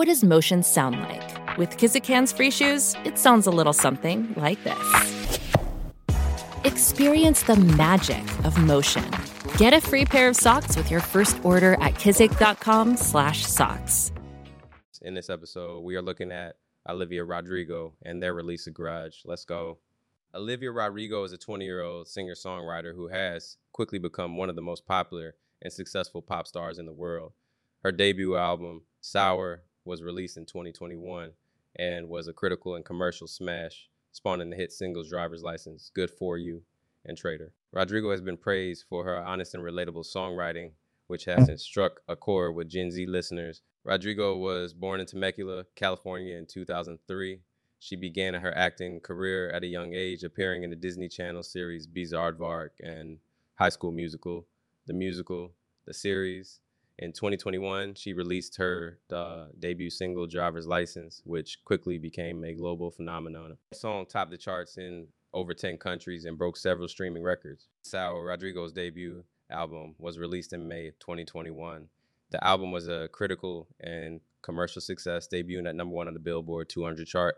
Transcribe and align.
What 0.00 0.08
does 0.08 0.24
motion 0.24 0.62
sound 0.62 0.98
like? 0.98 1.58
With 1.58 1.76
Kizik 1.76 2.06
hands 2.06 2.32
free 2.32 2.50
shoes, 2.50 2.96
it 3.04 3.18
sounds 3.18 3.46
a 3.46 3.50
little 3.50 3.74
something 3.74 4.32
like 4.34 4.64
this. 4.64 5.38
Experience 6.64 7.42
the 7.42 7.56
magic 7.56 8.24
of 8.46 8.56
motion. 8.56 9.04
Get 9.58 9.74
a 9.74 9.80
free 9.82 10.06
pair 10.06 10.30
of 10.30 10.36
socks 10.36 10.74
with 10.74 10.90
your 10.90 11.00
first 11.00 11.36
order 11.44 11.74
at 11.82 11.96
kizik.com/socks. 11.96 14.12
In 15.02 15.12
this 15.12 15.28
episode, 15.28 15.80
we 15.80 15.96
are 15.96 16.02
looking 16.02 16.32
at 16.32 16.56
Olivia 16.88 17.22
Rodrigo 17.22 17.92
and 18.02 18.22
their 18.22 18.32
release 18.32 18.66
of 18.66 18.72
Grudge. 18.72 19.20
Let's 19.26 19.44
go. 19.44 19.80
Olivia 20.34 20.70
Rodrigo 20.70 21.24
is 21.24 21.34
a 21.34 21.38
20-year-old 21.38 22.08
singer-songwriter 22.08 22.94
who 22.94 23.08
has 23.08 23.58
quickly 23.72 23.98
become 23.98 24.38
one 24.38 24.48
of 24.48 24.56
the 24.56 24.62
most 24.62 24.86
popular 24.86 25.34
and 25.60 25.70
successful 25.70 26.22
pop 26.22 26.46
stars 26.46 26.78
in 26.78 26.86
the 26.86 26.94
world. 26.94 27.34
Her 27.82 27.92
debut 27.92 28.36
album, 28.36 28.84
Sour, 29.02 29.64
was 29.90 30.02
released 30.04 30.36
in 30.36 30.46
2021 30.46 31.32
and 31.76 32.08
was 32.08 32.28
a 32.28 32.32
critical 32.32 32.76
and 32.76 32.84
commercial 32.84 33.26
smash, 33.26 33.88
spawning 34.12 34.48
the 34.48 34.56
hit 34.56 34.72
singles 34.72 35.10
Driver's 35.10 35.42
License, 35.42 35.90
Good 35.92 36.10
For 36.10 36.38
You, 36.38 36.62
and 37.04 37.18
Traitor. 37.18 37.52
Rodrigo 37.72 38.12
has 38.12 38.20
been 38.20 38.36
praised 38.36 38.84
for 38.88 39.04
her 39.04 39.20
honest 39.20 39.54
and 39.54 39.64
relatable 39.64 40.06
songwriting, 40.06 40.70
which 41.08 41.24
has 41.24 41.48
mm. 41.48 41.58
struck 41.58 42.00
a 42.08 42.14
chord 42.14 42.54
with 42.54 42.68
Gen 42.68 42.92
Z 42.92 43.04
listeners. 43.06 43.62
Rodrigo 43.82 44.36
was 44.36 44.72
born 44.72 45.00
in 45.00 45.06
Temecula, 45.06 45.64
California 45.74 46.36
in 46.36 46.46
2003. 46.46 47.40
She 47.80 47.96
began 47.96 48.34
her 48.34 48.56
acting 48.56 49.00
career 49.00 49.50
at 49.50 49.64
a 49.64 49.66
young 49.66 49.92
age, 49.92 50.22
appearing 50.22 50.62
in 50.62 50.70
the 50.70 50.76
Disney 50.76 51.08
Channel 51.08 51.42
series 51.42 51.88
Bizaardvark 51.88 52.70
and 52.80 53.18
High 53.56 53.70
School 53.70 53.90
Musical, 53.90 54.46
the 54.86 54.92
musical, 54.92 55.50
the 55.84 55.94
series, 55.94 56.60
in 57.00 57.12
2021, 57.12 57.94
she 57.94 58.12
released 58.12 58.58
her 58.58 58.98
uh, 59.10 59.46
debut 59.58 59.88
single, 59.88 60.26
Driver's 60.26 60.66
License, 60.66 61.22
which 61.24 61.58
quickly 61.64 61.96
became 61.96 62.44
a 62.44 62.52
global 62.52 62.90
phenomenon. 62.90 63.56
The 63.70 63.78
song 63.78 64.04
topped 64.04 64.30
the 64.30 64.36
charts 64.36 64.76
in 64.76 65.06
over 65.32 65.54
10 65.54 65.78
countries 65.78 66.26
and 66.26 66.36
broke 66.36 66.58
several 66.58 66.88
streaming 66.88 67.22
records. 67.22 67.68
Sour, 67.82 68.22
Rodrigo's 68.22 68.72
debut 68.72 69.24
album, 69.50 69.94
was 69.98 70.18
released 70.18 70.52
in 70.52 70.68
May 70.68 70.88
of 70.88 70.98
2021. 70.98 71.88
The 72.32 72.44
album 72.44 72.70
was 72.70 72.86
a 72.86 73.08
critical 73.08 73.66
and 73.80 74.20
commercial 74.42 74.82
success, 74.82 75.26
debuting 75.26 75.66
at 75.66 75.76
number 75.76 75.94
one 75.94 76.06
on 76.06 76.14
the 76.14 76.20
Billboard 76.20 76.68
200 76.68 77.06
chart. 77.06 77.36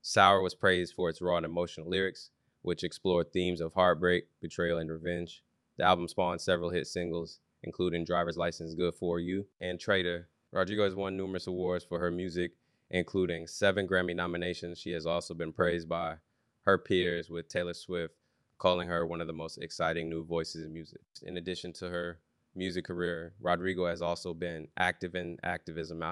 Sour 0.00 0.40
was 0.40 0.54
praised 0.54 0.94
for 0.94 1.10
its 1.10 1.20
raw 1.20 1.36
and 1.36 1.44
emotional 1.44 1.88
lyrics, 1.88 2.30
which 2.62 2.82
explored 2.82 3.30
themes 3.30 3.60
of 3.60 3.74
heartbreak, 3.74 4.24
betrayal, 4.40 4.78
and 4.78 4.90
revenge. 4.90 5.42
The 5.76 5.84
album 5.84 6.08
spawned 6.08 6.40
several 6.40 6.70
hit 6.70 6.86
singles, 6.86 7.40
including 7.62 8.04
Driver's 8.04 8.36
License 8.36 8.74
Good 8.74 8.94
For 8.94 9.20
You 9.20 9.46
and 9.60 9.78
Traitor. 9.78 10.28
Rodrigo 10.52 10.84
has 10.84 10.94
won 10.94 11.16
numerous 11.16 11.46
awards 11.46 11.84
for 11.84 11.98
her 11.98 12.10
music, 12.10 12.52
including 12.90 13.46
seven 13.46 13.88
Grammy 13.88 14.14
nominations. 14.14 14.78
She 14.78 14.90
has 14.92 15.06
also 15.06 15.34
been 15.34 15.52
praised 15.52 15.88
by 15.88 16.16
her 16.64 16.78
peers, 16.78 17.30
with 17.30 17.48
Taylor 17.48 17.74
Swift 17.74 18.14
calling 18.58 18.86
her 18.86 19.04
one 19.04 19.20
of 19.20 19.26
the 19.26 19.32
most 19.32 19.58
exciting 19.58 20.08
new 20.08 20.24
voices 20.24 20.64
in 20.64 20.72
music. 20.72 21.00
In 21.22 21.36
addition 21.36 21.72
to 21.74 21.88
her 21.88 22.20
music 22.54 22.84
career, 22.84 23.34
Rodrigo 23.40 23.86
has 23.86 24.02
also 24.02 24.34
been 24.34 24.68
active 24.76 25.14
in 25.14 25.38
activism. 25.42 26.02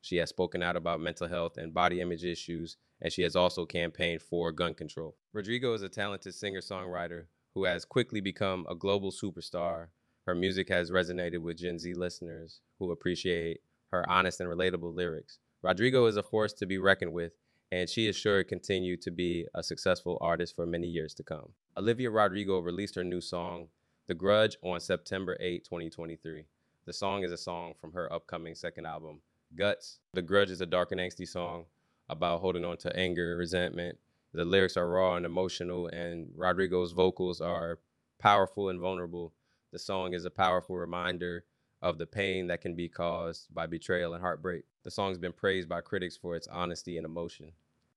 She 0.00 0.16
has 0.16 0.30
spoken 0.30 0.62
out 0.62 0.76
about 0.76 1.00
mental 1.00 1.28
health 1.28 1.58
and 1.58 1.74
body 1.74 2.00
image 2.00 2.24
issues, 2.24 2.78
and 3.02 3.12
she 3.12 3.22
has 3.22 3.36
also 3.36 3.66
campaigned 3.66 4.22
for 4.22 4.50
gun 4.50 4.72
control. 4.72 5.16
Rodrigo 5.34 5.74
is 5.74 5.82
a 5.82 5.90
talented 5.90 6.34
singer 6.34 6.60
songwriter 6.60 7.26
who 7.52 7.64
has 7.64 7.84
quickly 7.84 8.20
become 8.20 8.66
a 8.70 8.74
global 8.74 9.10
superstar 9.10 9.88
her 10.30 10.34
music 10.36 10.68
has 10.68 10.92
resonated 10.92 11.38
with 11.38 11.58
Gen 11.58 11.76
Z 11.76 11.92
listeners 11.94 12.60
who 12.78 12.92
appreciate 12.92 13.62
her 13.90 14.08
honest 14.08 14.38
and 14.38 14.48
relatable 14.48 14.94
lyrics. 14.94 15.40
Rodrigo 15.60 16.06
is 16.06 16.16
a 16.16 16.22
force 16.22 16.52
to 16.52 16.66
be 16.66 16.78
reckoned 16.78 17.12
with, 17.12 17.32
and 17.72 17.88
she 17.88 18.06
is 18.06 18.14
sure 18.14 18.44
to 18.44 18.48
continue 18.48 18.96
to 18.98 19.10
be 19.10 19.44
a 19.56 19.62
successful 19.64 20.18
artist 20.20 20.54
for 20.54 20.66
many 20.66 20.86
years 20.86 21.14
to 21.14 21.24
come. 21.24 21.48
Olivia 21.76 22.10
Rodrigo 22.10 22.60
released 22.60 22.94
her 22.94 23.02
new 23.02 23.20
song, 23.20 23.66
The 24.06 24.14
Grudge, 24.14 24.56
on 24.62 24.78
September 24.78 25.36
8, 25.40 25.64
2023. 25.64 26.44
The 26.86 26.92
song 26.92 27.24
is 27.24 27.32
a 27.32 27.36
song 27.36 27.74
from 27.80 27.92
her 27.94 28.12
upcoming 28.12 28.54
second 28.54 28.86
album, 28.86 29.22
Guts. 29.56 29.98
The 30.12 30.22
Grudge 30.22 30.52
is 30.52 30.60
a 30.60 30.66
dark 30.66 30.92
and 30.92 31.00
angsty 31.00 31.26
song 31.26 31.64
about 32.08 32.40
holding 32.40 32.64
on 32.64 32.76
to 32.76 32.96
anger, 32.96 33.32
and 33.32 33.38
resentment. 33.40 33.98
The 34.32 34.44
lyrics 34.44 34.76
are 34.76 34.88
raw 34.88 35.16
and 35.16 35.26
emotional, 35.26 35.88
and 35.88 36.28
Rodrigo's 36.36 36.92
vocals 36.92 37.40
are 37.40 37.80
powerful 38.20 38.68
and 38.68 38.78
vulnerable 38.78 39.32
the 39.72 39.78
song 39.78 40.14
is 40.14 40.24
a 40.24 40.30
powerful 40.30 40.76
reminder 40.76 41.44
of 41.82 41.98
the 41.98 42.06
pain 42.06 42.46
that 42.48 42.60
can 42.60 42.74
be 42.74 42.88
caused 42.88 43.52
by 43.54 43.66
betrayal 43.66 44.14
and 44.14 44.22
heartbreak. 44.22 44.64
The 44.82 44.90
song's 44.90 45.18
been 45.18 45.32
praised 45.32 45.68
by 45.68 45.80
critics 45.80 46.16
for 46.16 46.36
its 46.36 46.48
honesty 46.48 46.96
and 46.96 47.06
emotion. 47.06 47.52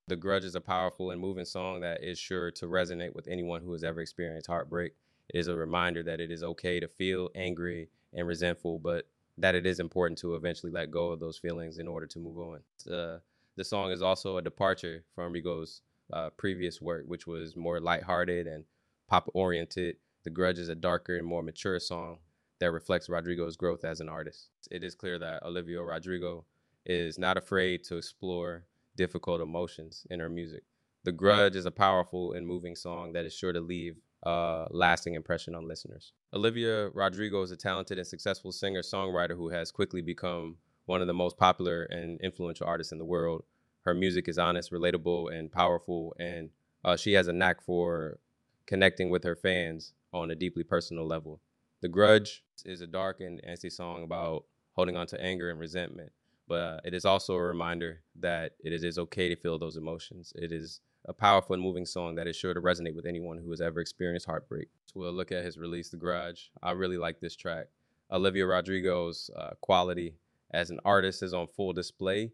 The 0.08 0.16
Grudge 0.16 0.44
is 0.46 0.56
a 0.56 0.62
powerful 0.62 1.12
and 1.12 1.20
moving 1.20 1.46
song 1.46 1.82
that 1.82 2.04
is 2.04 2.20
sure 2.20 2.52
to 2.52 2.66
resonate 2.66 3.16
with 3.16 3.28
anyone 3.28 3.62
who 3.62 3.72
has 3.74 3.84
ever 3.84 4.02
experienced 4.02 4.48
heartbreak. 4.48 4.94
It 5.34 5.40
is 5.40 5.48
a 5.48 5.56
reminder 5.56 6.04
that 6.04 6.20
it 6.20 6.32
is 6.32 6.44
okay 6.44 6.80
to 6.80 6.88
feel 6.88 7.30
angry 7.36 7.90
and 8.14 8.28
resentful, 8.28 8.80
but 8.80 9.08
that 9.38 9.56
it 9.56 9.66
is 9.66 9.80
important 9.80 10.20
to 10.20 10.36
eventually 10.36 10.72
let 10.72 10.92
go 10.92 11.10
of 11.10 11.20
those 11.20 11.38
feelings 11.38 11.78
in 11.78 11.88
order 11.88 12.06
to 12.06 12.20
move 12.20 12.38
on. 12.38 12.60
Uh, 12.94 13.20
the 13.56 13.64
song 13.64 13.92
is 13.92 14.02
also 14.02 14.38
a 14.38 14.42
departure 14.42 15.04
from 15.16 15.32
Rigo's 15.32 15.82
uh, 16.12 16.30
previous 16.32 16.82
work, 16.82 17.06
which 17.08 17.26
was 17.26 17.56
more 17.56 17.80
lighthearted 17.80 18.46
and 18.46 18.66
pop 19.08 19.30
oriented 19.34 19.96
the 20.24 20.30
Grudge 20.30 20.60
is 20.60 20.70
a 20.70 20.76
darker 20.76 21.18
and 21.18 21.28
more 21.28 21.44
mature 21.44 21.80
song 21.80 22.20
that 22.60 22.72
reflects 22.72 23.10
Rodrigo's 23.10 23.58
growth 23.58 23.84
as 23.84 24.00
an 24.00 24.08
artist. 24.08 24.50
It 24.72 24.84
is 24.84 24.96
clear 24.96 25.20
that 25.20 25.44
Olivia 25.44 25.82
Rodrigo 25.82 26.46
is 26.86 27.20
not 27.20 27.38
afraid 27.38 27.84
to 27.86 27.98
explore 27.98 28.66
difficult 28.96 29.42
emotions 29.42 30.08
in 30.10 30.20
her 30.20 30.30
music. 30.30 30.64
The 31.04 31.12
Grudge 31.12 31.58
is 31.58 31.66
a 31.66 31.72
powerful 31.72 32.34
and 32.34 32.48
moving 32.48 32.76
song 32.76 33.12
that 33.14 33.26
is 33.26 33.34
sure 33.34 33.52
to 33.52 33.60
leave 33.60 33.98
a 34.24 34.68
lasting 34.72 35.16
impression 35.16 35.56
on 35.56 35.68
listeners. 35.68 36.14
Olivia 36.34 36.90
Rodrigo 36.90 37.42
is 37.42 37.52
a 37.52 37.58
talented 37.58 37.98
and 37.98 38.08
successful 38.08 38.54
singer 38.54 38.82
songwriter 38.82 39.36
who 39.36 39.50
has 39.50 39.72
quickly 39.72 40.02
become 40.02 40.56
one 40.86 41.02
of 41.02 41.08
the 41.08 41.14
most 41.14 41.38
popular 41.38 41.84
and 41.84 42.20
influential 42.22 42.66
artists 42.66 42.94
in 42.94 42.98
the 42.98 43.06
world. 43.06 43.44
Her 43.82 43.94
music 43.94 44.30
is 44.30 44.38
honest, 44.38 44.72
relatable, 44.72 45.38
and 45.38 45.52
powerful, 45.52 46.16
and 46.18 46.52
uh, 46.86 46.96
she 46.96 47.14
has 47.14 47.28
a 47.28 47.34
knack 47.34 47.62
for 47.62 48.20
connecting 48.66 49.10
with 49.10 49.26
her 49.26 49.36
fans 49.36 49.94
on 50.14 50.32
a 50.32 50.36
deeply 50.36 50.64
personal 50.64 51.06
level. 51.06 51.42
The 51.82 51.90
Grudge 51.90 52.44
is 52.66 52.82
a 52.82 52.88
dark 52.88 53.20
and 53.20 53.42
angsty 53.48 53.72
song 53.72 54.04
about 54.04 54.46
holding 54.74 54.96
on 54.96 55.08
to 55.08 55.22
anger 55.22 55.50
and 55.50 55.60
resentment, 55.60 56.12
but 56.48 56.62
uh, 56.62 56.80
it 56.86 56.94
is 56.94 57.04
also 57.04 57.36
a 57.36 57.42
reminder 57.42 58.02
that 58.20 58.54
it 58.64 58.72
is 58.72 58.98
okay 58.98 59.28
to 59.30 59.36
feel 59.36 59.60
those 59.60 59.76
emotions. 59.76 60.32
It 60.36 60.52
is 60.52 60.80
a 61.06 61.14
powerful 61.14 61.54
and 61.54 61.62
moving 61.62 61.86
song 61.86 62.16
that 62.16 62.28
is 62.28 62.36
sure 62.36 62.54
to 62.54 62.62
resonate 62.62 62.96
with 62.96 63.06
anyone 63.06 63.38
who 63.38 63.50
has 63.50 63.60
ever 63.60 63.82
experienced 63.82 64.26
heartbreak. 64.26 64.70
So 64.86 65.00
we'll 65.00 65.12
look 65.12 65.32
at 65.32 65.44
his 65.44 65.58
release, 65.58 65.90
The 65.90 65.98
Grudge. 65.98 66.52
I 66.62 66.72
really 66.72 66.98
like 66.98 67.20
this 67.20 67.36
track. 67.36 67.68
Olivia 68.10 68.46
Rodrigo's 68.46 69.30
uh, 69.36 69.52
quality 69.60 70.16
as 70.52 70.70
an 70.70 70.80
artist 70.86 71.24
is 71.24 71.34
on 71.34 71.48
full 71.48 71.74
display. 71.74 72.32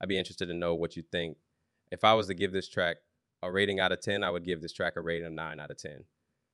I'd 0.00 0.08
be 0.08 0.18
interested 0.18 0.46
to 0.46 0.54
know 0.54 0.74
what 0.74 0.96
you 0.96 1.02
think. 1.10 1.38
If 1.90 2.04
I 2.04 2.14
was 2.14 2.26
to 2.28 2.34
give 2.34 2.52
this 2.52 2.68
track 2.68 2.98
a 3.42 3.50
rating 3.50 3.80
out 3.80 3.92
of 3.92 4.00
10, 4.00 4.22
I 4.22 4.30
would 4.30 4.44
give 4.44 4.62
this 4.62 4.72
track 4.72 4.94
a 4.96 5.00
rating 5.00 5.26
of 5.26 5.32
9 5.32 5.58
out 5.58 5.70
of 5.70 5.78
10 5.78 6.04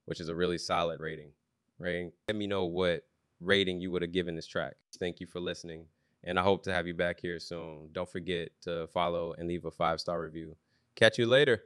which 0.08 0.20
is 0.20 0.28
a 0.28 0.34
really 0.34 0.58
solid 0.58 1.00
rating. 1.00 1.30
Right? 1.78 2.10
Let 2.26 2.36
me 2.36 2.46
know 2.46 2.64
what 2.64 3.04
rating 3.40 3.80
you 3.80 3.90
would 3.92 4.02
have 4.02 4.12
given 4.12 4.34
this 4.34 4.46
track. 4.46 4.74
Thank 4.98 5.20
you 5.20 5.26
for 5.26 5.38
listening, 5.38 5.84
and 6.24 6.38
I 6.38 6.42
hope 6.42 6.64
to 6.64 6.72
have 6.72 6.86
you 6.86 6.94
back 6.94 7.20
here 7.20 7.38
soon. 7.38 7.90
Don't 7.92 8.10
forget 8.10 8.50
to 8.62 8.88
follow 8.88 9.34
and 9.38 9.46
leave 9.48 9.64
a 9.64 9.70
five 9.70 10.00
star 10.00 10.20
review. 10.20 10.56
Catch 10.96 11.18
you 11.18 11.26
later. 11.26 11.62